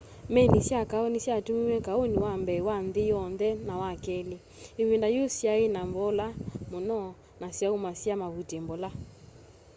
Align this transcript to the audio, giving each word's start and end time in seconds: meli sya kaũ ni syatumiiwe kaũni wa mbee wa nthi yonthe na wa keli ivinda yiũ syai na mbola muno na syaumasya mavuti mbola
meli 0.33 0.59
sya 0.67 0.81
kaũ 0.91 1.07
ni 1.11 1.19
syatumiiwe 1.25 1.77
kaũni 1.87 2.17
wa 2.25 2.33
mbee 2.41 2.61
wa 2.67 2.77
nthi 2.87 3.01
yonthe 3.11 3.49
na 3.67 3.73
wa 3.81 3.91
keli 4.03 4.37
ivinda 4.81 5.07
yiũ 5.15 5.25
syai 5.37 5.65
na 5.75 5.81
mbola 5.89 6.25
muno 6.71 6.99
na 7.41 7.47
syaumasya 7.57 8.13
mavuti 8.21 8.55
mbola 8.63 8.89